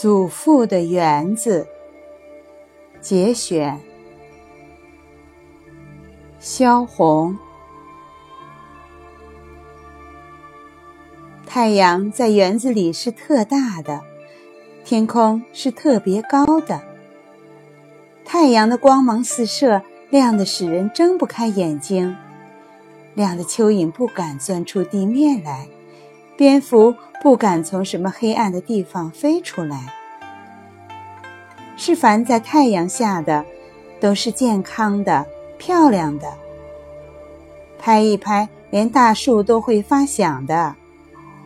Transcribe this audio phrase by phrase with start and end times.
[0.00, 1.68] 祖父的园子
[3.02, 3.78] 节选，
[6.38, 7.36] 萧红。
[11.44, 14.00] 太阳在园子里是特大的，
[14.86, 16.80] 天空是特别高的。
[18.24, 22.16] 太阳的光芒四射，亮得使人睁不开眼睛，
[23.12, 25.68] 亮的蚯蚓不敢钻出地面来。
[26.40, 29.78] 蝙蝠不敢从什么黑暗的地方飞出来。
[31.76, 33.44] 是凡在太阳下的，
[34.00, 35.26] 都是健康的、
[35.58, 36.26] 漂亮的。
[37.78, 40.74] 拍一拍，连大树都会发响的；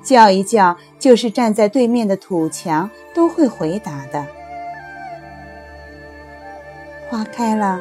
[0.00, 4.24] 叫一叫，就是站在对面的土墙都会回答的。
[7.08, 7.80] 花开了，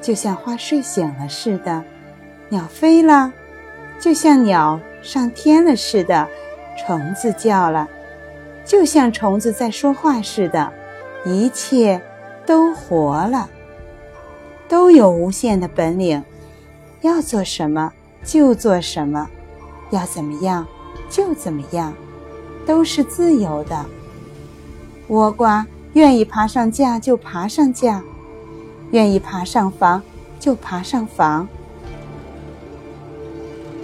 [0.00, 1.82] 就像花睡醒了似的；
[2.48, 3.32] 鸟飞了，
[3.98, 4.78] 就像鸟。
[5.02, 6.28] 上天了似的，
[6.78, 7.88] 虫子叫了，
[8.64, 10.72] 就像虫子在说话似的，
[11.24, 12.00] 一切
[12.46, 13.50] 都活了，
[14.68, 16.22] 都有无限的本领，
[17.00, 17.92] 要做什么
[18.24, 19.28] 就做什么，
[19.90, 20.66] 要怎么样
[21.10, 21.92] 就怎么样，
[22.64, 23.84] 都是自由的。
[25.08, 28.02] 倭瓜愿意爬上架就爬上架，
[28.92, 30.00] 愿意爬上房
[30.38, 31.46] 就爬上房。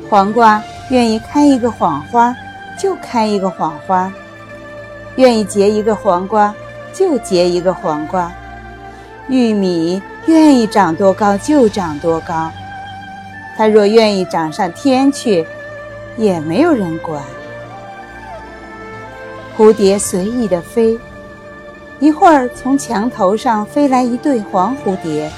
[0.09, 2.34] 黄瓜愿意开一个谎花，
[2.78, 4.11] 就开一个谎花；
[5.17, 6.55] 愿意结一个黄瓜，
[6.92, 8.33] 就结一个黄瓜。
[9.28, 12.50] 玉米愿意长多高就长多高，
[13.56, 15.47] 它若愿意长上天去，
[16.16, 17.22] 也没有人管。
[19.56, 20.98] 蝴蝶随意的飞，
[21.98, 25.31] 一会儿从墙头上飞来一对黄蝴蝶，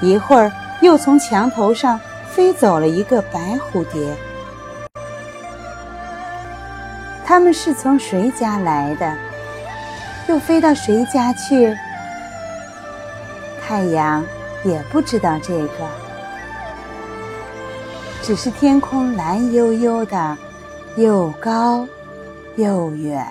[0.00, 2.00] 一会儿又从墙头上。
[2.34, 4.12] 飞走了一个白蝴蝶，
[7.24, 9.16] 他们是从谁家来的？
[10.28, 11.76] 又飞到谁家去？
[13.66, 14.24] 太阳
[14.62, 15.88] 也不知道这个，
[18.22, 20.36] 只是天空蓝悠悠的，
[20.96, 21.86] 又高
[22.56, 23.26] 又远。